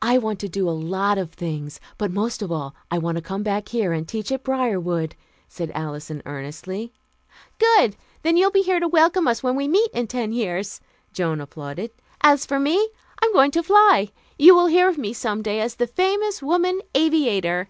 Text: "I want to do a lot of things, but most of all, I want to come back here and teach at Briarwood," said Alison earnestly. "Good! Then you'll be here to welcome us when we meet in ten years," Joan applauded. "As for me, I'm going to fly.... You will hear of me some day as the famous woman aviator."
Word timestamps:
"I 0.00 0.16
want 0.16 0.38
to 0.38 0.48
do 0.48 0.66
a 0.66 0.70
lot 0.70 1.18
of 1.18 1.30
things, 1.30 1.78
but 1.98 2.10
most 2.10 2.40
of 2.40 2.50
all, 2.50 2.74
I 2.90 2.96
want 2.96 3.16
to 3.18 3.22
come 3.22 3.42
back 3.42 3.68
here 3.68 3.92
and 3.92 4.08
teach 4.08 4.32
at 4.32 4.42
Briarwood," 4.42 5.14
said 5.46 5.70
Alison 5.74 6.22
earnestly. 6.24 6.94
"Good! 7.58 7.96
Then 8.22 8.38
you'll 8.38 8.50
be 8.50 8.62
here 8.62 8.80
to 8.80 8.88
welcome 8.88 9.28
us 9.28 9.42
when 9.42 9.54
we 9.54 9.68
meet 9.68 9.90
in 9.92 10.06
ten 10.06 10.32
years," 10.32 10.80
Joan 11.12 11.42
applauded. 11.42 11.90
"As 12.22 12.46
for 12.46 12.58
me, 12.58 12.88
I'm 13.22 13.34
going 13.34 13.50
to 13.50 13.62
fly.... 13.62 14.08
You 14.38 14.54
will 14.54 14.68
hear 14.68 14.88
of 14.88 14.96
me 14.96 15.12
some 15.12 15.42
day 15.42 15.60
as 15.60 15.74
the 15.74 15.86
famous 15.86 16.42
woman 16.42 16.80
aviator." 16.94 17.68